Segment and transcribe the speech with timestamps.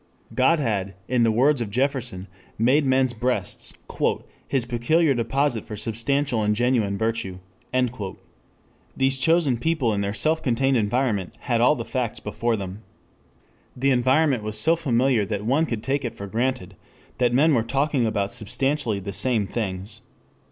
[0.33, 2.25] God had, in the words of Jefferson,
[2.57, 3.71] made men's breasts
[4.47, 7.37] "His peculiar deposit for substantial and genuine virtue."
[8.97, 12.81] These chosen people in their self contained environment had all the facts before them.
[13.77, 16.75] The environment was so familiar that one could take it for granted
[17.19, 20.01] that men were talking about substantially the same things.